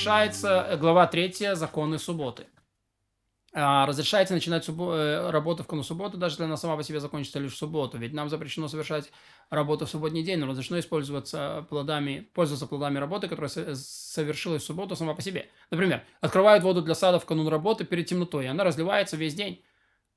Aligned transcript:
разрешается, 0.00 0.78
глава 0.80 1.06
3, 1.06 1.54
законы 1.54 1.98
субботы. 1.98 2.46
А, 3.52 3.84
разрешается 3.84 4.32
начинать 4.32 4.66
суббо- 4.66 4.94
э, 4.94 5.30
работу 5.30 5.64
в 5.64 5.66
канун 5.66 5.84
субботы, 5.84 6.16
даже 6.16 6.34
если 6.34 6.44
она 6.44 6.56
сама 6.56 6.76
по 6.76 6.84
себе 6.84 7.00
закончится 7.00 7.40
лишь 7.40 7.52
в 7.52 7.56
субботу. 7.56 7.98
Ведь 7.98 8.12
нам 8.12 8.28
запрещено 8.28 8.68
совершать 8.68 9.10
работу 9.50 9.86
в 9.86 9.90
субботний 9.90 10.22
день, 10.22 10.38
но 10.38 10.46
разрешено 10.46 10.78
использоваться 10.78 11.66
плодами, 11.68 12.28
пользоваться 12.32 12.68
плодами 12.68 12.98
работы, 12.98 13.26
которая 13.26 13.50
совершилась 13.74 14.62
в 14.62 14.66
субботу 14.66 14.94
сама 14.94 15.14
по 15.14 15.22
себе. 15.22 15.48
Например, 15.72 16.04
открывают 16.20 16.62
воду 16.62 16.80
для 16.80 16.94
сада 16.94 17.18
в 17.18 17.26
канун 17.26 17.48
работы 17.48 17.84
перед 17.84 18.06
темнотой, 18.06 18.44
и 18.44 18.48
она 18.48 18.62
разливается 18.62 19.16
весь 19.16 19.34
день. 19.34 19.64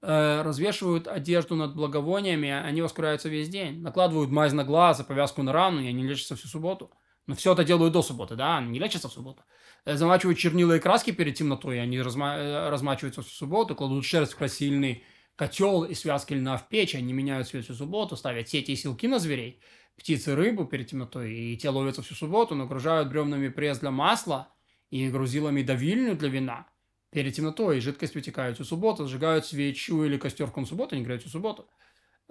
Э, 0.03 0.43
развешивают 0.43 1.07
одежду 1.07 1.55
над 1.55 1.75
благовониями, 1.75 2.49
они 2.51 2.83
воскуряются 2.83 3.29
весь 3.29 3.49
день. 3.49 3.81
Накладывают 3.81 4.29
мазь 4.29 4.53
на 4.53 4.63
глаз, 4.63 5.03
повязку 5.07 5.41
на 5.41 5.53
рану, 5.53 5.81
и 5.81 5.87
они 5.87 6.03
лечатся 6.03 6.35
всю 6.35 6.47
субботу. 6.47 6.91
Но 7.25 7.35
все 7.35 7.53
это 7.53 7.63
делают 7.63 7.93
до 7.93 8.01
субботы, 8.01 8.35
да, 8.35 8.57
они 8.57 8.71
не 8.71 8.79
лечатся 8.79 9.07
в 9.07 9.13
субботу. 9.13 9.43
Э, 9.85 9.95
замачивают 9.95 10.37
чернила 10.37 10.75
и 10.75 10.79
краски 10.79 11.11
перед 11.11 11.35
темнотой, 11.35 11.81
они 11.81 11.97
разма- 11.99 12.37
э, 12.37 12.69
размачиваются 12.69 13.21
в 13.21 13.27
субботу, 13.27 13.75
кладут 13.75 14.05
шерсть 14.05 14.33
в 14.33 14.37
красильный 14.37 15.03
котел 15.35 15.83
и 15.83 15.93
связки 15.93 16.33
льна 16.33 16.57
в 16.57 16.67
печь, 16.67 16.95
они 16.95 17.13
меняют 17.13 17.47
свет 17.47 17.63
всю 17.63 17.73
субботу, 17.73 18.15
ставят 18.15 18.49
сети 18.49 18.71
и 18.71 18.75
силки 18.75 19.07
на 19.07 19.19
зверей, 19.19 19.61
птицы, 19.97 20.35
рыбу 20.35 20.65
перед 20.65 20.87
темнотой, 20.87 21.33
и 21.33 21.57
те 21.57 21.69
ловятся 21.69 22.01
всю 22.01 22.15
субботу, 22.15 22.55
нагружают 22.55 23.09
бревнами 23.09 23.47
пресс 23.47 23.79
для 23.79 23.91
масла 23.91 24.53
и 24.89 25.09
грузилами 25.09 25.61
давильню 25.63 26.15
для 26.15 26.29
вина. 26.29 26.67
Перед 27.11 27.33
темнотой 27.35 27.79
жидкость 27.79 28.15
вытекает 28.15 28.55
всю 28.55 28.65
субботу, 28.65 29.07
сжигают 29.07 29.45
свечу 29.45 30.03
или 30.03 30.17
костер 30.17 30.51
в 30.51 30.65
субботу, 30.65 30.95
они 30.95 31.05
греют 31.05 31.21
всю 31.21 31.29
субботу. 31.31 31.69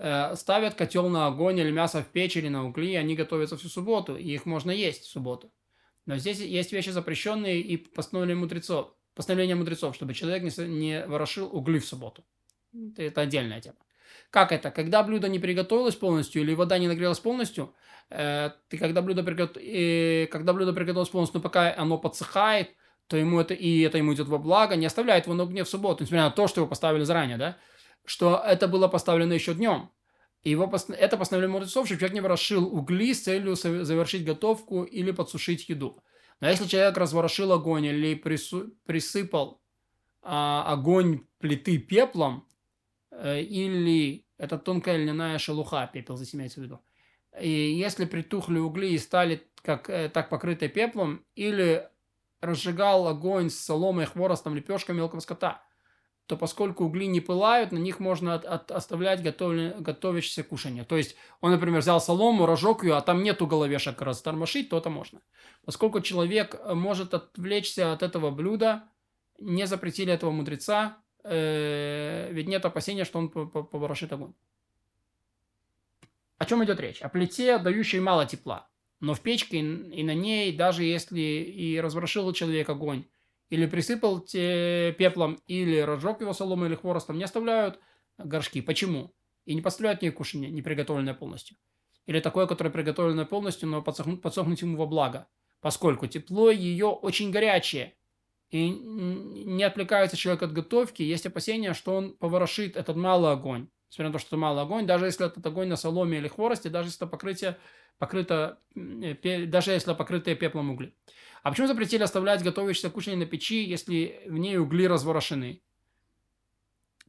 Э, 0.04 0.34
ставят 0.34 0.74
котел 0.74 1.08
на 1.08 1.28
огонь 1.28 1.60
или 1.60 1.70
мясо 1.70 2.02
в 2.02 2.08
печь 2.08 2.36
или 2.36 2.48
на 2.48 2.66
угли, 2.66 2.96
они 2.96 3.14
готовятся 3.14 3.56
всю 3.56 3.68
субботу, 3.68 4.16
и 4.16 4.32
их 4.32 4.46
можно 4.46 4.72
есть 4.72 5.04
в 5.04 5.08
субботу. 5.08 5.52
Но 6.06 6.16
здесь 6.16 6.40
есть 6.40 6.72
вещи 6.72 6.88
запрещенные 6.88 7.60
и 7.60 7.76
постановления 7.76 8.40
мудрецов, 8.40 8.92
постановление 9.14 9.54
мудрецов, 9.54 9.94
чтобы 9.94 10.14
человек 10.14 10.42
не, 10.42 10.66
не 10.66 11.06
ворошил 11.06 11.48
угли 11.56 11.78
в 11.78 11.86
субботу. 11.86 12.24
Это 12.96 13.20
отдельная 13.20 13.60
тема. 13.60 13.76
Как 14.30 14.50
это? 14.50 14.72
Когда 14.72 15.04
блюдо 15.04 15.28
не 15.28 15.38
приготовилось 15.38 15.94
полностью 15.94 16.42
или 16.42 16.52
вода 16.52 16.78
не 16.78 16.88
нагрелась 16.88 17.20
полностью, 17.20 17.72
э, 18.10 18.50
ты 18.70 18.78
когда 18.78 19.02
блюдо, 19.02 19.22
пригот... 19.22 19.56
э, 19.56 20.26
когда 20.32 20.52
блюдо 20.52 20.72
приготовилось 20.72 21.10
полностью, 21.10 21.38
но 21.38 21.42
пока 21.44 21.76
оно 21.76 21.96
подсыхает, 21.96 22.74
то 23.06 23.16
ему 23.16 23.38
это 23.38 23.54
и 23.54 23.82
это 23.82 23.98
ему 23.98 24.14
идет 24.14 24.26
во 24.26 24.38
благо, 24.38 24.74
не 24.74 24.86
оставляет 24.86 25.26
его 25.26 25.34
на 25.36 25.44
огне 25.44 25.62
в 25.62 25.68
субботу, 25.68 26.02
несмотря 26.02 26.24
на 26.24 26.32
то, 26.32 26.48
что 26.48 26.62
его 26.62 26.68
поставили 26.68 27.04
заранее, 27.04 27.36
да, 27.36 27.56
что 28.04 28.42
это 28.44 28.68
было 28.68 28.88
поставлено 28.88 29.32
еще 29.32 29.54
днем. 29.54 29.90
И 30.42 30.50
его, 30.50 30.70
это 30.98 31.16
постановление 31.16 31.52
мудрецов, 31.52 31.86
чтобы 31.86 32.00
человек 32.00 32.14
не 32.14 32.20
ворошил 32.20 32.66
угли 32.66 33.14
с 33.14 33.22
целью 33.22 33.54
завершить 33.54 34.24
готовку 34.24 34.82
или 34.82 35.12
подсушить 35.12 35.68
еду. 35.68 36.02
Но 36.40 36.48
если 36.48 36.66
человек 36.66 36.96
разворошил 36.96 37.52
огонь 37.52 37.84
или 37.84 38.14
прису, 38.16 38.72
присыпал 38.84 39.60
а, 40.20 40.64
огонь 40.66 41.20
плиты 41.38 41.78
пеплом, 41.78 42.48
э, 43.12 43.42
или 43.42 44.26
это 44.38 44.58
тонкая 44.58 44.96
льняная 44.96 45.38
шелуха, 45.38 45.88
пепел 45.92 46.16
здесь 46.16 46.34
имеется 46.34 46.60
в 46.60 46.64
виду, 46.64 46.80
и 47.40 47.48
если 47.48 48.04
притухли 48.04 48.58
угли 48.58 48.88
и 48.88 48.98
стали 48.98 49.46
как, 49.62 49.88
э, 49.88 50.08
так 50.08 50.28
покрыты 50.28 50.68
пеплом, 50.68 51.24
или 51.36 51.88
разжигал 52.40 53.06
огонь 53.06 53.48
с 53.48 53.60
соломой, 53.60 54.06
хворостом, 54.06 54.56
лепешками 54.56 54.96
мелкого 54.96 55.20
скота– 55.20 55.62
то 56.26 56.36
поскольку 56.36 56.84
угли 56.84 57.06
не 57.06 57.20
пылают, 57.20 57.72
на 57.72 57.78
них 57.78 58.00
можно 58.00 58.34
от, 58.34 58.44
от, 58.44 58.70
оставлять 58.70 59.22
готовли, 59.22 59.74
готовящееся 59.78 60.44
кушание. 60.44 60.84
То 60.84 60.96
есть 60.96 61.16
он, 61.40 61.50
например, 61.50 61.80
взял 61.80 62.00
солому, 62.00 62.46
разжег 62.46 62.84
ее, 62.84 62.96
а 62.96 63.00
там 63.00 63.22
нету 63.22 63.46
головешек 63.46 64.00
растормошить, 64.00 64.68
то 64.68 64.78
это 64.78 64.88
можно. 64.90 65.20
Поскольку 65.64 66.00
человек 66.00 66.54
э, 66.54 66.74
может 66.74 67.14
отвлечься 67.14 67.92
от 67.92 68.02
этого 68.02 68.30
блюда, 68.30 68.84
не 69.38 69.66
запретили 69.66 70.12
этого 70.12 70.30
мудреца, 70.30 70.98
э, 71.24 72.28
ведь 72.32 72.48
нет 72.48 72.64
опасения, 72.64 73.04
что 73.04 73.18
он 73.18 73.28
поворошит 73.28 74.12
огонь. 74.12 74.34
О 76.38 76.44
чем 76.44 76.64
идет 76.64 76.80
речь? 76.80 77.00
О 77.02 77.08
плите, 77.08 77.58
дающей 77.58 78.00
мало 78.00 78.26
тепла. 78.26 78.68
Но 79.00 79.14
в 79.14 79.20
печке 79.20 79.58
и 79.58 80.02
на 80.04 80.14
ней, 80.14 80.56
даже 80.56 80.84
если 80.84 81.20
и 81.20 81.80
разворошил 81.80 82.32
человек 82.32 82.68
огонь, 82.68 83.04
или 83.52 83.66
присыпал 83.66 84.20
те 84.20 84.94
пеплом, 84.96 85.38
или 85.46 85.76
разжег 85.76 86.22
его 86.22 86.32
соломой 86.32 86.68
или 86.68 86.74
хворостом, 86.74 87.18
не 87.18 87.24
оставляют 87.24 87.78
горшки. 88.16 88.62
Почему? 88.62 89.12
И 89.44 89.54
не 89.54 89.60
поставляют 89.60 90.00
в 90.00 90.02
ней 90.02 90.10
кушание, 90.10 90.50
не 90.50 90.62
приготовленное 90.62 91.12
полностью. 91.12 91.58
Или 92.06 92.20
такое, 92.20 92.46
которое 92.46 92.70
приготовлено 92.70 93.26
полностью, 93.26 93.68
но 93.68 93.82
подсохнуть, 93.82 94.22
подсохнуть 94.22 94.62
ему 94.62 94.78
во 94.78 94.86
благо. 94.86 95.28
Поскольку 95.60 96.06
тепло 96.06 96.50
ее 96.50 96.86
очень 96.86 97.30
горячее, 97.30 97.94
и 98.48 98.70
не 98.70 99.64
отвлекается 99.64 100.16
человек 100.16 100.44
от 100.44 100.54
готовки, 100.54 101.02
есть 101.02 101.26
опасение, 101.26 101.74
что 101.74 101.94
он 101.94 102.16
поворошит 102.16 102.78
этот 102.78 102.96
малый 102.96 103.32
огонь. 103.32 103.68
Несмотря 103.92 104.08
на 104.08 104.12
то, 104.14 104.18
что 104.20 104.38
малый 104.38 104.62
огонь, 104.62 104.86
даже 104.86 105.04
если 105.04 105.26
этот 105.26 105.46
огонь 105.46 105.68
на 105.68 105.76
соломе 105.76 106.16
или 106.16 106.26
хворосте, 106.26 106.70
даже 106.70 106.88
если 106.88 107.00
это 107.00 107.06
покрытие 107.06 107.58
покрыто, 107.98 108.58
э, 108.74 109.44
даже 109.44 109.72
если 109.72 109.92
покрытые 109.92 110.34
пеплом 110.34 110.70
угли. 110.70 110.96
А 111.42 111.50
почему 111.50 111.66
запретили 111.66 112.02
оставлять 112.02 112.42
готовящееся 112.42 112.88
кушание 112.88 113.18
на 113.18 113.30
печи, 113.30 113.62
если 113.62 114.22
в 114.26 114.38
ней 114.38 114.56
угли 114.56 114.86
разворошены? 114.86 115.62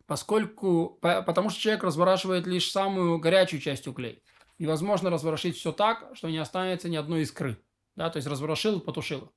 Поскольку, 0.08 1.00
потому 1.02 1.50
что 1.50 1.62
человек 1.62 1.86
разворачивает 1.86 2.48
лишь 2.48 2.70
самую 2.70 3.18
горячую 3.18 3.62
часть 3.62 3.88
углей. 3.88 4.22
Невозможно 4.60 5.10
разворошить 5.10 5.56
все 5.56 5.72
так, 5.72 6.12
что 6.16 6.30
не 6.30 6.38
останется 6.38 6.90
ни 6.90 6.98
одной 6.98 7.22
искры. 7.22 7.64
Да, 7.96 8.10
то 8.10 8.18
есть 8.18 8.28
разворошил, 8.28 8.82
потушил. 8.82 9.32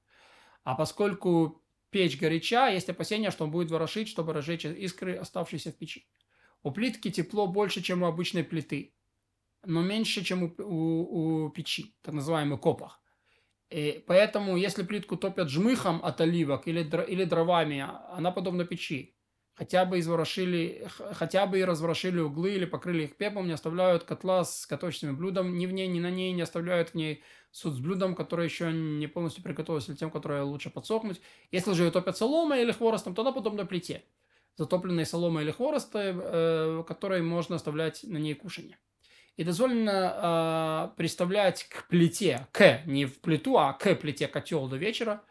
А 0.65 0.75
поскольку 0.75 1.63
печь 1.91 2.19
горяча, 2.19 2.71
есть 2.71 2.89
опасения, 2.89 3.31
что 3.31 3.45
он 3.45 3.53
будет 3.53 3.71
ворошить, 3.71 4.09
чтобы 4.09 4.33
разжечь 4.33 4.65
искры, 4.65 5.15
оставшиеся 5.15 5.71
в 5.71 5.77
печи. 5.77 6.09
У 6.67 6.73
плитки 6.73 7.13
тепло 7.13 7.47
больше, 7.47 7.81
чем 7.81 8.03
у 8.03 8.07
обычной 8.07 8.43
плиты, 8.43 8.93
но 9.65 9.83
меньше, 9.83 10.25
чем 10.25 10.43
у, 10.43 10.53
у, 10.59 11.45
у 11.45 11.51
печи, 11.51 11.95
так 12.03 12.13
называемых 12.13 12.61
копах. 12.61 13.01
И 13.71 14.03
поэтому, 14.09 14.57
если 14.57 14.83
плитку 14.83 15.17
топят 15.17 15.49
жмыхом 15.49 16.01
от 16.03 16.21
оливок 16.21 16.67
или, 16.67 16.81
или 17.09 17.23
дровами, 17.23 17.87
она 18.11 18.33
подобна 18.33 18.65
печи. 18.65 19.15
Хотя 19.55 19.85
бы, 19.85 20.01
изворошили, 20.01 20.89
хотя 21.13 21.47
бы 21.47 21.61
и 21.61 21.65
разворошили 21.65 22.19
углы 22.19 22.57
или 22.57 22.65
покрыли 22.65 23.05
их 23.05 23.17
пеплом, 23.17 23.47
не 23.47 23.53
оставляют 23.53 24.03
котла 24.03 24.45
с 24.45 24.67
готовочным 24.67 25.17
блюдом 25.17 25.57
ни 25.57 25.67
в 25.67 25.73
ней, 25.73 25.87
ни 25.87 26.01
на 26.01 26.11
ней, 26.11 26.33
не 26.33 26.43
оставляют 26.43 26.91
в 26.91 26.95
ней 26.95 27.23
суд 27.53 27.75
с 27.75 27.79
блюдом, 27.79 28.17
которое 28.17 28.49
еще 28.49 28.73
не 28.73 29.07
полностью 29.07 29.45
приготовилось, 29.45 29.89
или 29.89 29.95
тем, 29.95 30.11
которое 30.11 30.43
лучше 30.43 30.71
подсохнуть. 30.71 31.21
Если 31.53 31.75
же 31.75 31.85
ее 31.85 31.93
топят 31.93 32.17
соломой 32.17 32.63
или 32.63 32.73
хворостом, 32.73 33.15
то 33.15 33.23
она 33.23 33.31
подобна 33.31 33.67
плите. 33.67 34.03
Затопленной 34.57 35.05
соломой 35.05 35.45
или 35.45 35.51
хворостой, 35.51 36.15
э, 36.17 36.85
которой 36.87 37.23
можно 37.23 37.57
оставлять 37.57 38.05
на 38.05 38.17
ней 38.17 38.35
кушание. 38.35 38.79
И 39.37 39.45
дозволено 39.45 40.93
э, 40.93 40.97
представлять 40.97 41.65
к 41.65 41.89
плите, 41.89 42.47
к, 42.53 42.83
не 42.87 43.05
в 43.05 43.21
плиту, 43.21 43.59
а 43.59 43.75
к 43.75 43.95
плите 43.97 44.29
котел 44.29 44.67
до 44.67 44.77
вечера, 44.77 45.23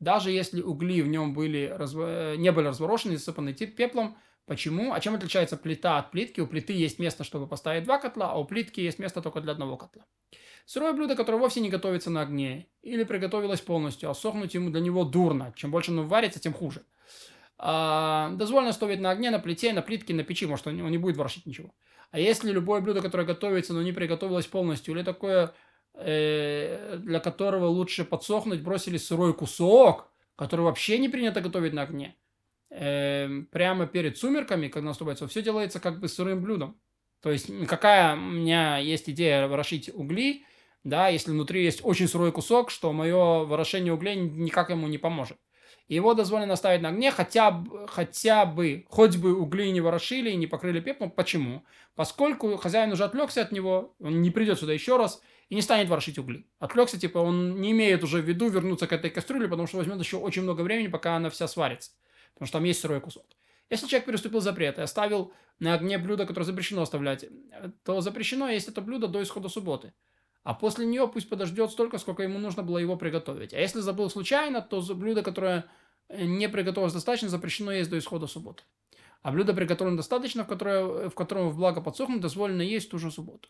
даже 0.00 0.30
если 0.30 0.60
угли 0.60 1.00
в 1.00 1.08
нем 1.08 1.32
были, 1.32 1.72
разво... 1.74 2.36
не 2.36 2.52
были 2.52 2.66
разворошены, 2.66 3.16
засыпаны 3.16 3.54
пеплом. 3.54 4.18
Почему? 4.46 4.92
А 4.92 5.00
чем 5.00 5.14
отличается 5.14 5.56
плита 5.56 5.96
от 5.96 6.10
плитки? 6.10 6.40
У 6.40 6.46
плиты 6.46 6.74
есть 6.74 6.98
место, 6.98 7.24
чтобы 7.24 7.46
поставить 7.46 7.84
два 7.84 7.98
котла, 7.98 8.32
а 8.32 8.38
у 8.38 8.44
плитки 8.44 8.80
есть 8.80 8.98
место 8.98 9.22
только 9.22 9.40
для 9.40 9.52
одного 9.52 9.78
котла. 9.78 10.04
Сырое 10.66 10.92
блюдо, 10.92 11.16
которое 11.16 11.38
вовсе 11.38 11.60
не 11.60 11.70
готовится 11.70 12.10
на 12.10 12.20
огне, 12.20 12.68
или 12.82 13.04
приготовилось 13.04 13.62
полностью, 13.62 14.10
а 14.10 14.14
сохнуть 14.14 14.52
ему 14.52 14.68
для 14.68 14.80
него 14.80 15.04
дурно. 15.04 15.54
Чем 15.56 15.70
больше 15.70 15.90
оно 15.90 16.04
варится, 16.04 16.40
тем 16.40 16.52
хуже. 16.52 16.84
А, 17.56 18.30
дозволено 18.30 18.72
ставить 18.72 19.00
на 19.00 19.10
огне, 19.10 19.30
на 19.30 19.38
плите, 19.38 19.72
на 19.72 19.82
плитке, 19.82 20.12
на 20.14 20.24
печи, 20.24 20.46
может, 20.46 20.66
он 20.66 20.76
не 20.76 20.98
будет 20.98 21.16
ворошить 21.16 21.46
ничего. 21.46 21.74
А 22.10 22.18
если 22.18 22.50
любое 22.50 22.80
блюдо, 22.80 23.00
которое 23.00 23.24
готовится, 23.24 23.72
но 23.72 23.82
не 23.82 23.92
приготовилось 23.92 24.46
полностью, 24.46 24.94
или 24.94 25.02
такое, 25.02 25.54
э, 25.94 26.98
для 26.98 27.20
которого 27.20 27.66
лучше 27.66 28.04
подсохнуть, 28.04 28.62
бросили 28.62 28.96
сырой 28.98 29.34
кусок, 29.34 30.10
который 30.36 30.62
вообще 30.62 30.98
не 30.98 31.08
принято 31.08 31.40
готовить 31.40 31.72
на 31.72 31.82
огне, 31.82 32.16
э, 32.70 33.28
прямо 33.52 33.86
перед 33.86 34.18
сумерками, 34.18 34.68
когда 34.68 34.88
наступает, 34.88 35.20
все 35.30 35.42
делается 35.42 35.78
как 35.80 36.00
бы 36.00 36.08
сырым 36.08 36.42
блюдом. 36.42 36.80
То 37.20 37.30
есть, 37.30 37.50
какая 37.68 38.16
у 38.16 38.20
меня 38.20 38.78
есть 38.78 39.08
идея 39.08 39.46
ворошить 39.46 39.90
угли, 39.94 40.44
да, 40.82 41.08
если 41.08 41.30
внутри 41.30 41.64
есть 41.64 41.80
очень 41.82 42.08
сырой 42.08 42.32
кусок, 42.32 42.70
что 42.70 42.92
мое 42.92 43.44
ворошение 43.44 43.94
углей 43.94 44.16
никак 44.16 44.70
ему 44.70 44.88
не 44.88 44.98
поможет 44.98 45.38
его 45.88 46.14
дозволено 46.14 46.56
ставить 46.56 46.82
на 46.82 46.88
огне, 46.88 47.10
хотя, 47.10 47.62
хотя 47.88 48.46
бы, 48.46 48.84
хоть 48.88 49.16
бы 49.16 49.38
угли 49.38 49.70
не 49.70 49.80
ворошили 49.80 50.30
и 50.30 50.36
не 50.36 50.46
покрыли 50.46 50.80
пеплом. 50.80 51.10
Почему? 51.10 51.64
Поскольку 51.94 52.56
хозяин 52.56 52.92
уже 52.92 53.04
отвлекся 53.04 53.42
от 53.42 53.52
него, 53.52 53.94
он 54.00 54.22
не 54.22 54.30
придет 54.30 54.58
сюда 54.58 54.72
еще 54.72 54.96
раз 54.96 55.20
и 55.48 55.54
не 55.54 55.62
станет 55.62 55.88
ворошить 55.88 56.18
угли. 56.18 56.46
Отвлекся, 56.58 56.98
типа, 56.98 57.18
он 57.18 57.60
не 57.60 57.72
имеет 57.72 58.02
уже 58.02 58.22
в 58.22 58.24
виду 58.24 58.48
вернуться 58.48 58.86
к 58.86 58.92
этой 58.92 59.10
кастрюле, 59.10 59.48
потому 59.48 59.66
что 59.66 59.76
возьмет 59.76 59.98
еще 59.98 60.16
очень 60.16 60.42
много 60.42 60.62
времени, 60.62 60.88
пока 60.88 61.16
она 61.16 61.28
вся 61.28 61.46
сварится. 61.48 61.92
Потому 62.32 62.46
что 62.46 62.58
там 62.58 62.64
есть 62.64 62.80
сырой 62.80 63.00
кусок. 63.00 63.26
Если 63.70 63.86
человек 63.86 64.06
переступил 64.06 64.40
запрет 64.40 64.78
и 64.78 64.82
оставил 64.82 65.32
на 65.58 65.74
огне 65.74 65.98
блюдо, 65.98 66.26
которое 66.26 66.44
запрещено 66.44 66.82
оставлять, 66.82 67.26
то 67.84 68.00
запрещено 68.00 68.48
есть 68.48 68.68
это 68.68 68.80
блюдо 68.80 69.08
до 69.08 69.22
исхода 69.22 69.48
субботы. 69.48 69.92
А 70.44 70.54
после 70.54 70.86
нее 70.86 71.08
пусть 71.08 71.28
подождет 71.28 71.70
столько, 71.70 71.98
сколько 71.98 72.22
ему 72.22 72.38
нужно 72.38 72.62
было 72.62 72.78
его 72.78 72.96
приготовить. 72.96 73.54
А 73.54 73.58
если 73.58 73.80
забыл 73.80 74.10
случайно, 74.10 74.60
то 74.60 74.80
блюдо, 74.94 75.22
которое 75.22 75.64
э, 76.08 76.24
не 76.24 76.48
приготовилось 76.48 76.92
достаточно, 76.92 77.30
запрещено 77.30 77.72
есть 77.72 77.90
до 77.90 77.98
исхода 77.98 78.26
субботы. 78.26 78.62
А 79.22 79.32
блюдо 79.32 79.54
приготовлено 79.54 79.96
достаточно, 79.96 80.44
в, 80.44 80.46
которое, 80.46 81.08
в 81.08 81.14
котором 81.14 81.48
в 81.48 81.56
благо 81.56 81.80
подсохнут, 81.80 82.20
дозволено 82.20 82.60
есть 82.60 82.90
ту 82.90 82.98
же 82.98 83.10
субботу. 83.10 83.48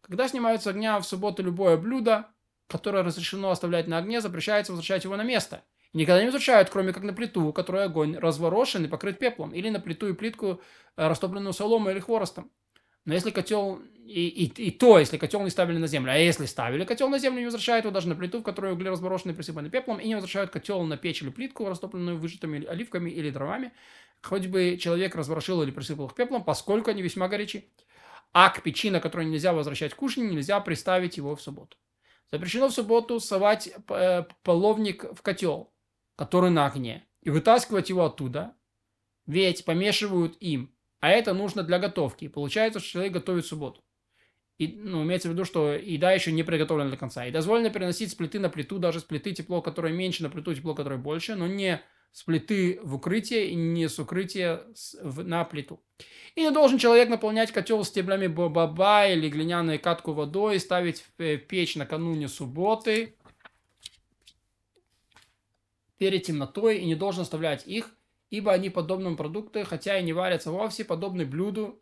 Когда 0.00 0.28
снимаются 0.28 0.70
огня 0.70 1.00
в 1.00 1.04
субботу 1.04 1.42
любое 1.42 1.76
блюдо, 1.76 2.28
которое 2.68 3.02
разрешено 3.02 3.50
оставлять 3.50 3.88
на 3.88 3.98
огне, 3.98 4.20
запрещается 4.20 4.70
возвращать 4.70 5.02
его 5.02 5.16
на 5.16 5.24
место. 5.24 5.64
Никогда 5.92 6.20
не 6.20 6.26
возвращают, 6.26 6.70
кроме 6.70 6.92
как 6.92 7.02
на 7.02 7.12
плиту, 7.12 7.52
которой 7.52 7.84
огонь 7.84 8.16
разворошен 8.16 8.84
и 8.84 8.88
покрыт 8.88 9.18
пеплом, 9.18 9.52
или 9.52 9.68
на 9.68 9.80
плиту 9.80 10.08
и 10.08 10.12
плитку, 10.12 10.60
э, 10.96 11.08
растопленную 11.08 11.52
соломой 11.52 11.94
или 11.94 12.00
хворостом. 12.00 12.52
Но 13.06 13.14
если 13.14 13.30
котел, 13.30 13.80
и, 14.04 14.28
и, 14.28 14.66
и 14.66 14.70
то, 14.72 14.98
если 14.98 15.16
котел 15.16 15.42
не 15.42 15.50
ставили 15.50 15.78
на 15.78 15.86
землю, 15.86 16.12
а 16.12 16.16
если 16.16 16.44
ставили 16.44 16.84
котел 16.84 17.08
на 17.08 17.18
землю, 17.18 17.38
не 17.38 17.44
возвращают 17.44 17.84
его 17.84 17.94
даже 17.94 18.08
на 18.08 18.16
плиту, 18.16 18.40
в 18.40 18.42
которой 18.42 18.72
угли 18.72 18.88
разборошены 18.88 19.30
и 19.30 19.34
присыпаны 19.34 19.70
пеплом, 19.70 19.98
и 19.98 20.08
не 20.08 20.16
возвращают 20.16 20.50
котел 20.50 20.82
на 20.82 20.96
печь 20.96 21.22
или 21.22 21.30
плитку, 21.30 21.68
растопленную 21.68 22.18
выжатыми 22.18 22.64
оливками 22.64 23.08
или 23.08 23.30
дровами, 23.30 23.72
хоть 24.22 24.48
бы 24.48 24.76
человек 24.76 25.14
разворошил 25.14 25.62
или 25.62 25.70
присыпал 25.70 26.06
их 26.06 26.14
пеплом, 26.14 26.44
поскольку 26.44 26.90
они 26.90 27.00
весьма 27.00 27.28
горячи. 27.28 27.70
А 28.32 28.50
к 28.50 28.62
печи, 28.62 28.90
на 28.90 29.00
которой 29.00 29.26
нельзя 29.26 29.52
возвращать 29.52 29.94
кушанье, 29.94 30.34
нельзя 30.34 30.58
приставить 30.60 31.16
его 31.16 31.36
в 31.36 31.40
субботу. 31.40 31.76
Запрещено 32.30 32.68
в 32.68 32.74
субботу 32.74 33.20
совать 33.20 33.72
э, 33.88 34.24
половник 34.42 35.04
в 35.14 35.22
котел, 35.22 35.72
который 36.16 36.50
на 36.50 36.66
огне, 36.66 37.06
и 37.22 37.30
вытаскивать 37.30 37.88
его 37.88 38.04
оттуда, 38.04 38.56
ведь 39.26 39.64
помешивают 39.64 40.36
им, 40.40 40.75
а 41.00 41.10
это 41.10 41.34
нужно 41.34 41.62
для 41.62 41.78
готовки. 41.78 42.28
Получается, 42.28 42.80
что 42.80 42.88
человек 42.88 43.12
готовит 43.12 43.44
в 43.44 43.48
субботу. 43.48 43.82
И, 44.58 44.68
ну, 44.68 45.02
имеется 45.02 45.28
в 45.28 45.32
виду, 45.32 45.44
что 45.44 45.72
еда 45.72 46.12
еще 46.12 46.32
не 46.32 46.42
приготовлена 46.42 46.90
до 46.90 46.96
конца. 46.96 47.26
И 47.26 47.30
дозволено 47.30 47.68
переносить 47.68 48.10
с 48.10 48.14
плиты 48.14 48.38
на 48.38 48.48
плиту, 48.48 48.78
даже 48.78 49.00
с 49.00 49.04
плиты 49.04 49.32
тепло, 49.32 49.60
которое 49.60 49.92
меньше, 49.92 50.22
на 50.22 50.30
плиту 50.30 50.54
тепло, 50.54 50.74
которое 50.74 50.96
больше, 50.96 51.34
но 51.34 51.46
не 51.46 51.82
с 52.12 52.22
плиты 52.22 52.80
в 52.82 52.94
укрытие 52.94 53.50
и 53.50 53.54
не 53.54 53.88
с 53.88 53.98
укрытия 53.98 54.62
на 55.02 55.44
плиту. 55.44 55.84
И 56.34 56.40
не 56.40 56.50
должен 56.50 56.78
человек 56.78 57.10
наполнять 57.10 57.52
котел 57.52 57.84
стеблями 57.84 58.26
баба 58.26 59.06
или 59.06 59.28
глиняную 59.28 59.78
катку 59.78 60.14
водой, 60.14 60.58
ставить 60.58 61.02
в 61.02 61.20
э, 61.20 61.36
печь 61.36 61.76
накануне 61.76 62.28
субботы 62.28 63.16
перед 65.98 66.22
темнотой 66.22 66.78
и 66.78 66.86
не 66.86 66.94
должен 66.94 67.22
оставлять 67.22 67.66
их, 67.66 67.90
ибо 68.30 68.52
они 68.52 68.70
подобны 68.70 69.16
продукту, 69.16 69.64
хотя 69.64 69.98
и 69.98 70.04
не 70.04 70.12
варятся 70.12 70.50
вовсе, 70.50 70.84
подобны 70.84 71.24
блюду, 71.24 71.80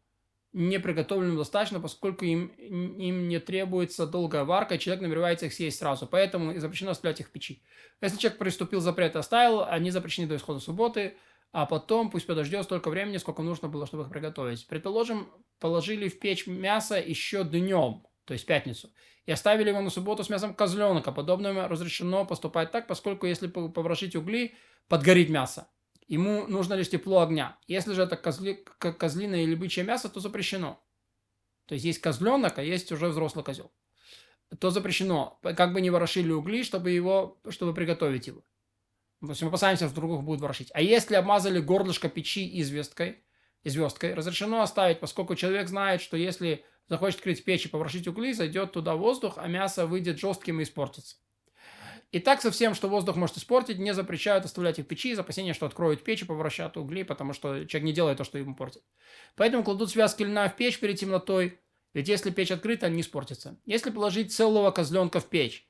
не 0.55 0.79
приготовленным 0.79 1.37
достаточно, 1.37 1.81
поскольку 1.81 2.25
им, 2.25 2.47
им 2.47 3.29
не 3.29 3.41
требуется 3.41 4.07
долгая 4.07 4.45
варка, 4.45 4.77
и 4.77 4.79
человек 4.79 5.03
намеревается 5.03 5.47
их 5.47 5.53
съесть 5.53 5.79
сразу. 5.79 6.07
Поэтому 6.07 6.57
запрещено 6.61 6.93
оставлять 6.93 7.21
их 7.21 7.29
в 7.29 7.31
печи. 7.33 7.61
Если 8.01 8.19
человек 8.19 8.39
приступил 8.39 8.81
запрет 8.81 9.17
и 9.17 9.19
оставил, 9.19 9.65
они 9.65 9.91
запрещены 9.91 10.29
до 10.29 10.37
исхода 10.37 10.61
субботы, 10.61 11.17
а 11.51 11.67
потом 11.67 12.09
пусть 12.09 12.27
подождет 12.27 12.65
столько 12.65 12.89
времени, 12.89 13.17
сколько 13.17 13.43
нужно 13.43 13.69
было, 13.69 13.87
чтобы 13.87 14.05
их 14.05 14.11
приготовить. 14.11 14.67
Предположим, 14.69 15.29
положили 15.59 16.09
в 16.09 16.21
печь 16.21 16.47
мясо 16.47 17.01
еще 17.01 17.43
днем, 17.43 18.07
то 18.25 18.33
есть 18.33 18.47
пятницу, 18.47 18.91
и 19.27 19.33
оставили 19.33 19.71
его 19.71 19.81
на 19.81 19.91
субботу 19.91 20.23
с 20.23 20.29
мясом 20.29 20.55
козленка. 20.55 21.11
Подобное 21.11 21.67
разрешено 21.67 22.25
поступать 22.27 22.71
так, 22.71 22.87
поскольку 22.87 23.27
если 23.27 23.49
поворошить 23.49 24.15
угли, 24.15 24.55
подгорит 24.89 25.31
мясо. 25.31 25.67
Ему 26.07 26.47
нужно 26.47 26.75
лишь 26.75 26.91
тепло 26.91 27.21
огня. 27.21 27.59
Если 27.67 27.95
же 27.95 28.03
это 28.03 28.17
козли, 28.17 28.65
козлиное 28.79 29.43
или 29.43 29.55
бычье 29.55 29.85
мясо, 29.85 30.09
то 30.09 30.21
запрещено. 30.21 30.85
То 31.67 31.75
есть 31.75 31.85
есть 31.85 32.01
козленок, 32.01 32.59
а 32.59 32.63
есть 32.63 32.93
уже 32.93 33.09
взрослый 33.09 33.45
козел. 33.45 33.73
То 34.59 34.71
запрещено. 34.71 35.39
Как 35.43 35.73
бы 35.73 35.81
не 35.81 35.91
ворошили 35.91 36.31
угли, 36.31 36.63
чтобы 36.63 36.91
его, 36.91 37.41
чтобы 37.49 37.73
приготовить 37.73 38.27
его. 38.27 38.45
То 39.21 39.31
есть 39.31 39.43
мы 39.43 39.49
опасаемся, 39.49 39.87
что 39.87 39.95
других 39.97 40.23
будут 40.23 40.43
ворошить. 40.43 40.71
А 40.75 40.83
если 40.83 41.15
обмазали 41.15 41.59
горлышко 41.59 42.11
печи 42.11 42.61
известкой, 42.61 43.25
звездкой, 43.65 44.13
разрешено 44.13 44.61
оставить, 44.61 45.01
поскольку 45.01 45.35
человек 45.35 45.69
знает, 45.69 46.03
что 46.03 46.19
если 46.19 46.65
захочет 46.89 47.21
открыть 47.21 47.45
печь 47.45 47.65
и 47.65 47.69
поворошить 47.69 48.07
угли, 48.07 48.33
зайдет 48.33 48.73
туда 48.73 48.95
воздух, 48.95 49.39
а 49.39 49.47
мясо 49.49 49.87
выйдет 49.87 50.19
жестким 50.19 50.61
и 50.61 50.65
испортится. 50.65 51.17
И 52.15 52.21
так 52.21 52.41
со 52.41 52.53
всем, 52.53 52.77
что 52.77 52.89
воздух 52.89 53.17
может 53.17 53.39
испортить, 53.39 53.81
не 53.81 53.93
запрещают 53.93 54.45
оставлять 54.45 54.79
их 54.79 54.85
в 54.85 54.89
печи 54.89 55.11
из 55.11 55.19
опасения, 55.19 55.53
что 55.53 55.67
откроют 55.67 56.05
печь 56.05 56.23
и 56.23 56.25
поворошат 56.25 56.77
угли, 56.77 57.03
потому 57.03 57.33
что 57.33 57.65
человек 57.65 57.87
не 57.87 57.93
делает 57.93 58.19
то, 58.19 58.23
что 58.23 58.39
ему 58.39 58.55
портит. 58.55 58.85
Поэтому 59.35 59.65
кладут 59.65 59.91
связки 59.91 60.23
льна 60.23 60.49
в 60.49 60.55
печь 60.55 60.79
перед 60.79 60.97
темнотой, 60.97 61.59
ведь 61.93 62.07
если 62.07 62.31
печь 62.31 62.53
открыта, 62.53 62.87
они 62.87 63.01
испортятся. 63.01 63.59
Если 63.67 63.91
положить 63.91 64.33
целого 64.33 64.71
козленка 64.71 65.19
в 65.19 65.29
печь, 65.29 65.69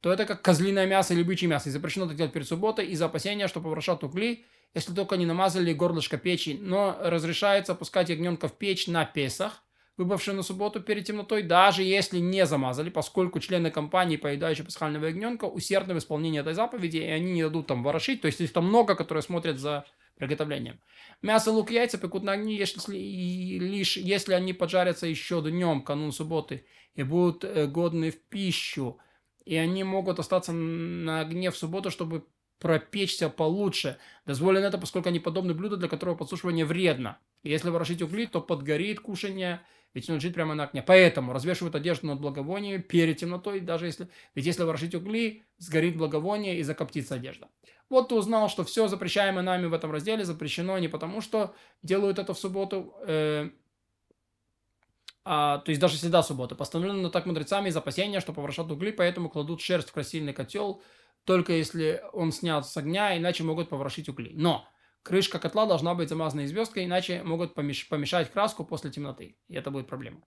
то 0.00 0.12
это 0.12 0.24
как 0.24 0.42
козлиное 0.42 0.86
мясо 0.86 1.14
или 1.14 1.22
бычье 1.22 1.48
мясо. 1.48 1.68
И 1.68 1.72
запрещено 1.72 2.06
это 2.06 2.14
делать 2.14 2.32
перед 2.32 2.48
субботой 2.48 2.88
из-за 2.88 3.04
опасения, 3.04 3.46
что 3.46 3.60
поворошат 3.60 4.02
угли, 4.02 4.44
если 4.74 4.92
только 4.92 5.16
не 5.16 5.24
намазали 5.24 5.72
горлышко 5.72 6.18
печи. 6.18 6.58
Но 6.60 6.98
разрешается 7.00 7.74
опускать 7.74 8.08
ягненка 8.08 8.48
в 8.48 8.58
печь 8.58 8.88
на 8.88 9.04
Песах, 9.04 9.62
выбывший 9.96 10.34
на 10.34 10.42
субботу 10.42 10.80
перед 10.80 11.06
темнотой, 11.06 11.42
даже 11.42 11.82
если 11.82 12.18
не 12.18 12.46
замазали, 12.46 12.90
поскольку 12.90 13.40
члены 13.40 13.70
компании, 13.70 14.16
поедающие 14.16 14.64
пасхального 14.64 15.06
ягненка, 15.06 15.46
усердны 15.46 15.94
в 15.94 15.98
исполнении 15.98 16.40
этой 16.40 16.54
заповеди, 16.54 16.98
и 16.98 17.06
они 17.06 17.32
не 17.32 17.42
дадут 17.42 17.66
там 17.66 17.82
ворошить, 17.82 18.20
то 18.20 18.26
есть 18.26 18.40
их 18.40 18.52
там 18.52 18.66
много, 18.66 18.94
которые 18.94 19.22
смотрят 19.22 19.58
за 19.58 19.86
приготовлением. 20.16 20.80
Мясо, 21.22 21.50
лук, 21.50 21.70
яйца 21.70 21.98
пекут 21.98 22.22
на 22.24 22.32
огне, 22.32 22.56
если, 22.56 22.96
лишь 22.96 23.96
если 23.96 24.34
они 24.34 24.52
поджарятся 24.52 25.06
еще 25.06 25.42
днем, 25.42 25.82
канун 25.82 26.12
субботы, 26.12 26.66
и 26.94 27.02
будут 27.02 27.44
э, 27.44 27.66
годны 27.66 28.10
в 28.10 28.20
пищу, 28.28 28.98
и 29.44 29.56
они 29.56 29.84
могут 29.84 30.18
остаться 30.18 30.52
на 30.52 31.20
огне 31.20 31.50
в 31.50 31.56
субботу, 31.56 31.90
чтобы 31.90 32.26
пропечься 32.58 33.28
получше. 33.28 33.98
Дозволено 34.24 34.64
это, 34.64 34.78
поскольку 34.78 35.08
они 35.08 35.20
подобны 35.20 35.54
блюду, 35.54 35.76
для 35.76 35.88
которого 35.88 36.16
подсушивание 36.16 36.64
вредно. 36.64 37.18
Если 37.42 37.70
ворошить 37.70 38.02
угли, 38.02 38.26
то 38.26 38.40
подгорит 38.40 39.00
кушание, 39.00 39.60
ведь 39.96 40.10
он 40.10 40.16
лежит 40.16 40.34
прямо 40.34 40.54
на 40.54 40.64
окне. 40.64 40.82
Поэтому 40.82 41.32
развешивают 41.32 41.74
одежду 41.74 42.06
над 42.06 42.20
благовонием 42.20 42.82
перед 42.82 43.16
темнотой, 43.16 43.60
даже 43.60 43.86
если... 43.86 44.08
Ведь 44.34 44.44
если 44.44 44.62
ворошить 44.62 44.94
угли, 44.94 45.42
сгорит 45.56 45.96
благовоние 45.96 46.58
и 46.58 46.62
закоптится 46.62 47.14
одежда. 47.14 47.48
Вот 47.88 48.10
ты 48.10 48.14
узнал, 48.14 48.50
что 48.50 48.62
все 48.62 48.88
запрещаемое 48.88 49.42
нами 49.42 49.64
в 49.64 49.72
этом 49.72 49.90
разделе 49.90 50.26
запрещено 50.26 50.78
не 50.78 50.88
потому, 50.88 51.22
что 51.22 51.54
делают 51.82 52.18
это 52.18 52.34
в 52.34 52.38
субботу, 52.38 52.94
э, 53.06 53.48
а, 55.24 55.58
то 55.60 55.70
есть 55.70 55.80
даже 55.80 55.96
всегда 55.96 56.22
суббота. 56.22 56.54
Постановлено 56.54 57.08
так 57.08 57.24
мудрецами 57.24 57.70
из 57.70 57.76
опасения, 57.78 58.20
что 58.20 58.34
поворошат 58.34 58.70
угли, 58.70 58.90
поэтому 58.90 59.30
кладут 59.30 59.62
шерсть 59.62 59.88
в 59.88 59.92
красильный 59.94 60.34
котел, 60.34 60.82
только 61.24 61.54
если 61.54 62.02
он 62.12 62.32
снят 62.32 62.66
с 62.66 62.76
огня, 62.76 63.16
иначе 63.16 63.44
могут 63.44 63.70
поворошить 63.70 64.10
угли. 64.10 64.32
Но 64.34 64.68
Крышка 65.06 65.38
котла 65.38 65.66
должна 65.66 65.94
быть 65.94 66.08
замазана 66.08 66.48
звездкой, 66.48 66.84
иначе 66.84 67.22
могут 67.22 67.54
помешать 67.54 68.32
краску 68.32 68.64
после 68.64 68.90
темноты. 68.90 69.36
И 69.46 69.54
это 69.54 69.70
будет 69.70 69.86
проблема. 69.86 70.20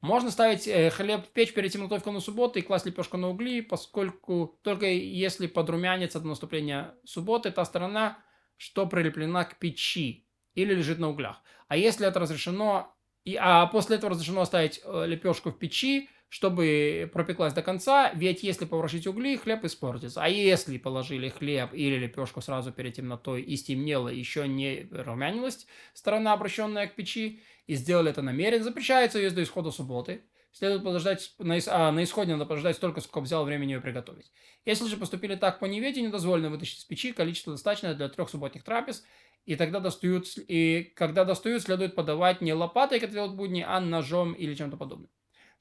Можно 0.00 0.30
ставить 0.30 0.68
э, 0.68 0.90
хлеб 0.90 1.26
в 1.26 1.30
печь 1.30 1.52
перед 1.52 1.72
темнотой 1.72 1.98
в 1.98 2.04
канун 2.04 2.20
субботы 2.20 2.60
и 2.60 2.62
класть 2.62 2.86
лепешку 2.86 3.16
на 3.16 3.30
угли, 3.30 3.60
поскольку 3.60 4.60
только 4.62 4.86
если 4.86 5.48
подрумянится 5.48 6.20
до 6.20 6.28
наступления 6.28 6.94
субботы 7.04 7.50
та 7.50 7.64
сторона, 7.64 8.18
что 8.56 8.86
прилеплена 8.86 9.42
к 9.46 9.58
печи 9.58 10.28
или 10.54 10.74
лежит 10.74 11.00
на 11.00 11.08
углях. 11.08 11.42
А 11.66 11.76
если 11.76 12.06
это 12.06 12.20
разрешено, 12.20 12.94
и, 13.24 13.34
а 13.34 13.66
после 13.66 13.96
этого 13.96 14.12
разрешено 14.12 14.42
оставить 14.42 14.80
э, 14.84 15.06
лепешку 15.08 15.50
в 15.50 15.58
печи, 15.58 16.08
чтобы 16.34 17.08
пропеклась 17.12 17.52
до 17.52 17.62
конца, 17.62 18.10
ведь 18.12 18.42
если 18.42 18.64
поворошить 18.64 19.06
угли, 19.06 19.36
хлеб 19.36 19.64
испортится. 19.64 20.20
А 20.20 20.28
если 20.28 20.78
положили 20.78 21.28
хлеб 21.28 21.72
или 21.72 21.94
лепешку 21.94 22.40
сразу 22.40 22.72
перед 22.72 22.94
темнотой 22.94 23.40
и 23.40 23.54
стемнело, 23.56 24.08
еще 24.08 24.48
не 24.48 24.88
румянилась 24.90 25.68
сторона, 25.92 26.32
обращенная 26.32 26.88
к 26.88 26.96
печи, 26.96 27.40
и 27.68 27.74
сделали 27.74 28.10
это 28.10 28.20
намеренно, 28.20 28.64
запрещается 28.64 29.20
есть 29.20 29.36
до 29.36 29.44
исхода 29.44 29.70
субботы. 29.70 30.24
Следует 30.50 30.82
подождать, 30.82 31.32
на, 31.38 31.56
а, 31.68 31.92
на 31.92 32.02
исходе 32.02 32.32
надо 32.32 32.46
подождать 32.46 32.74
столько, 32.74 33.00
сколько 33.00 33.20
взял 33.20 33.44
времени 33.44 33.74
ее 33.74 33.80
приготовить. 33.80 34.32
Если 34.64 34.88
же 34.88 34.96
поступили 34.96 35.36
так 35.36 35.60
по 35.60 35.66
неведению, 35.66 36.10
дозволено 36.10 36.50
вытащить 36.50 36.80
из 36.80 36.84
печи 36.84 37.12
количество 37.12 37.52
достаточное 37.52 37.94
для 37.94 38.08
трех 38.08 38.28
субботних 38.28 38.64
трапез, 38.64 39.04
и 39.46 39.54
тогда 39.54 39.78
достают, 39.78 40.26
и 40.36 40.92
когда 40.96 41.24
достают, 41.24 41.62
следует 41.62 41.94
подавать 41.94 42.40
не 42.40 42.52
лопатой, 42.54 42.98
как 42.98 43.10
это 43.10 43.18
делают 43.18 43.36
будни, 43.36 43.64
а 43.64 43.78
ножом 43.78 44.32
или 44.32 44.56
чем-то 44.56 44.76
подобным. 44.76 45.08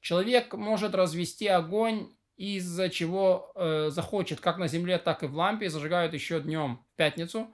Человек 0.04 0.54
может 0.54 0.96
развести 0.96 1.48
огонь, 1.48 2.10
из-за 2.36 2.90
чего 2.90 3.54
э, 3.56 3.90
захочет, 3.90 4.42
как 4.42 4.58
на 4.58 4.68
земле, 4.68 4.98
так 4.98 5.24
и 5.24 5.28
в 5.28 5.34
лампе, 5.34 5.70
зажигают 5.70 6.14
еще 6.14 6.42
днем 6.42 6.86
в 6.94 6.98
пятницу, 6.98 7.48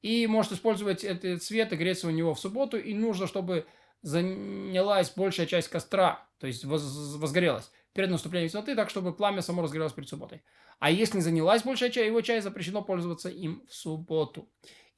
и 0.00 0.26
может 0.26 0.50
использовать 0.50 1.04
этот 1.04 1.44
свет 1.44 1.72
и 1.72 1.76
греться 1.76 2.08
у 2.08 2.10
него 2.10 2.34
в 2.34 2.40
субботу, 2.40 2.76
и 2.76 2.92
нужно, 2.92 3.28
чтобы 3.28 3.66
занялась 4.02 5.12
большая 5.14 5.46
часть 5.46 5.68
костра, 5.68 6.26
то 6.40 6.48
есть 6.48 6.64
воз, 6.64 6.82
возгорелась 7.18 7.70
перед 7.92 8.10
наступлением 8.10 8.50
темноты, 8.50 8.74
так 8.74 8.90
чтобы 8.90 9.14
пламя 9.14 9.40
само 9.40 9.62
разгорелось 9.62 9.92
перед 9.92 10.08
субботой. 10.08 10.42
А 10.80 10.90
если 10.90 11.18
не 11.18 11.22
занялась 11.22 11.62
большая 11.62 11.90
часть, 11.90 12.08
его 12.08 12.20
часть, 12.20 12.42
запрещено 12.42 12.82
пользоваться 12.82 13.28
им 13.28 13.62
в 13.68 13.74
субботу. 13.74 14.48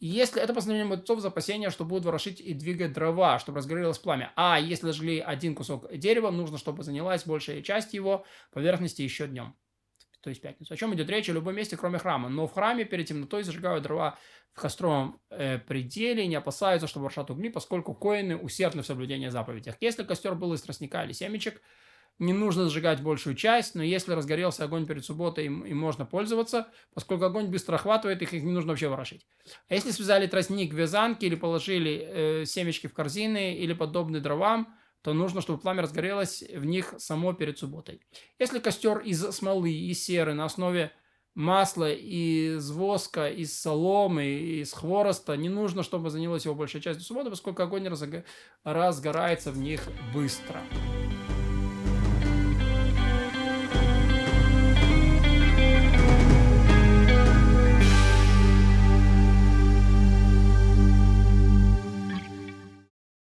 И 0.00 0.06
если 0.06 0.42
это 0.42 0.52
постановление 0.52 0.88
мудрецов 0.88 1.20
за 1.20 1.28
опасение, 1.28 1.70
что 1.70 1.84
будут 1.84 2.04
ворошить 2.04 2.40
и 2.40 2.52
двигать 2.52 2.92
дрова, 2.92 3.38
чтобы 3.38 3.58
разгорелось 3.58 3.98
пламя. 3.98 4.32
А 4.36 4.58
если 4.60 4.90
жгли 4.90 5.20
один 5.20 5.54
кусок 5.54 5.96
дерева, 5.96 6.30
нужно, 6.30 6.58
чтобы 6.58 6.82
занялась 6.82 7.24
большая 7.24 7.62
часть 7.62 7.94
его 7.94 8.24
поверхности 8.52 9.02
еще 9.02 9.26
днем. 9.26 9.56
То 10.20 10.30
есть 10.30 10.40
пятницу. 10.40 10.72
О 10.72 10.76
чем 10.76 10.94
идет 10.94 11.10
речь? 11.10 11.28
О 11.28 11.32
любом 11.32 11.54
месте, 11.54 11.76
кроме 11.76 11.98
храма. 11.98 12.30
Но 12.30 12.46
в 12.46 12.52
храме 12.54 12.84
перед 12.84 13.06
темнотой 13.06 13.42
зажигают 13.42 13.84
дрова 13.84 14.18
в 14.54 14.60
костровом 14.60 15.20
э, 15.30 15.58
пределе 15.58 16.26
не 16.26 16.36
опасаются, 16.36 16.86
что 16.86 17.00
воршат 17.00 17.30
угли, 17.30 17.48
поскольку 17.48 17.92
коины 17.92 18.36
усердны 18.36 18.82
в 18.82 18.86
соблюдении 18.86 19.28
заповедей. 19.28 19.72
Если 19.80 20.04
костер 20.04 20.34
был 20.34 20.54
из 20.54 20.62
тростника 20.62 21.04
или 21.04 21.12
семечек, 21.12 21.60
не 22.18 22.32
нужно 22.32 22.68
сжигать 22.68 23.02
большую 23.02 23.34
часть, 23.34 23.74
но 23.74 23.82
если 23.82 24.12
разгорелся 24.12 24.64
огонь 24.64 24.86
перед 24.86 25.04
субботой, 25.04 25.46
им, 25.46 25.64
им 25.64 25.78
можно 25.78 26.06
пользоваться, 26.06 26.68
поскольку 26.94 27.24
огонь 27.24 27.46
быстро 27.46 27.74
охватывает 27.74 28.22
их, 28.22 28.32
их 28.32 28.42
не 28.42 28.52
нужно 28.52 28.70
вообще 28.70 28.88
ворошить. 28.88 29.26
А 29.68 29.74
если 29.74 29.90
связали 29.90 30.26
тростник 30.26 30.72
в 30.72 30.76
вязанке 30.76 31.26
или 31.26 31.34
положили 31.34 32.06
э, 32.06 32.44
семечки 32.46 32.86
в 32.86 32.94
корзины 32.94 33.56
или 33.56 33.72
подобные 33.72 34.20
дровам, 34.20 34.74
то 35.02 35.12
нужно, 35.12 35.42
чтобы 35.42 35.58
пламя 35.58 35.82
разгорелось 35.82 36.42
в 36.42 36.64
них 36.64 36.94
само 36.98 37.34
перед 37.34 37.58
субботой. 37.58 38.00
Если 38.38 38.58
костер 38.58 39.00
из 39.00 39.20
смолы 39.32 39.70
и 39.70 39.92
серы 39.92 40.32
на 40.32 40.46
основе 40.46 40.92
масла 41.34 41.92
из 41.92 42.70
воска, 42.70 43.28
из 43.28 43.60
соломы, 43.60 44.26
из 44.26 44.72
хвороста, 44.72 45.36
не 45.36 45.48
нужно, 45.48 45.82
чтобы 45.82 46.08
занялась 46.08 46.44
его 46.44 46.54
большая 46.54 46.80
часть 46.80 47.02
субботы, 47.02 47.28
поскольку 47.28 47.62
огонь 47.62 47.88
разгорается 48.62 49.50
в 49.50 49.58
них 49.58 49.82
быстро. 50.14 50.62